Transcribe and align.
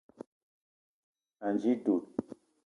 Ànji 1.47 1.71
dud 1.83 2.03